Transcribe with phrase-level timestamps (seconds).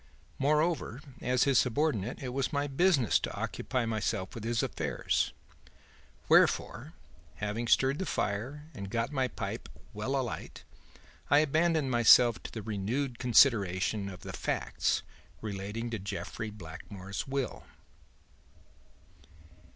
[0.39, 5.31] Moreover, as his subordinate, it was my business to occupy myself with his affairs.
[6.27, 6.93] Wherefore,
[7.35, 10.63] having stirred the fire and got my pipe well alight,
[11.29, 15.03] I abandoned myself to the renewed consideration of the facts
[15.39, 17.65] relating to Jeffrey Blackmore's will.